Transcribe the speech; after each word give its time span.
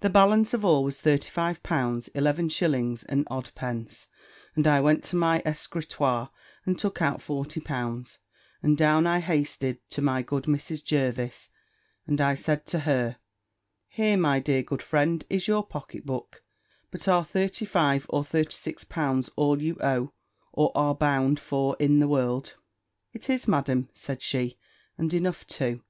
The 0.00 0.08
balance 0.08 0.54
of 0.54 0.64
all 0.64 0.82
was 0.84 1.02
thirty 1.02 1.28
five 1.28 1.62
pounds 1.62 2.08
eleven 2.14 2.48
shillings 2.48 3.02
and 3.02 3.28
odd 3.30 3.50
pence; 3.54 4.06
and 4.54 4.66
I 4.66 4.80
went 4.80 5.04
to 5.04 5.16
my 5.16 5.42
escritoir, 5.44 6.30
and 6.64 6.78
took 6.78 7.02
out 7.02 7.20
forty 7.20 7.60
pounds, 7.60 8.18
and 8.62 8.78
down 8.78 9.06
I 9.06 9.20
hasted 9.20 9.80
to 9.90 10.00
my 10.00 10.22
good 10.22 10.44
Mrs. 10.44 10.82
Jervis, 10.82 11.50
and 12.06 12.22
I 12.22 12.34
said 12.36 12.64
to 12.68 12.78
her, 12.88 13.18
"Here, 13.86 14.16
my 14.16 14.40
dear 14.40 14.62
good 14.62 14.80
friend, 14.82 15.22
is 15.28 15.46
your 15.46 15.66
pocket 15.66 16.06
book; 16.06 16.42
but 16.90 17.06
are 17.06 17.22
thirty 17.22 17.66
five 17.66 18.06
or 18.08 18.24
thirty 18.24 18.52
six 18.56 18.82
pounds 18.82 19.28
all 19.36 19.60
you 19.60 19.76
owe, 19.82 20.14
or 20.54 20.72
are 20.74 20.94
bound 20.94 21.38
for 21.38 21.76
in 21.78 21.98
the 21.98 22.08
world?" 22.08 22.54
"It 23.12 23.28
is, 23.28 23.46
Madam," 23.46 23.90
said 23.92 24.22
she, 24.22 24.56
"and 24.96 25.12
enough 25.12 25.46
too. 25.46 25.82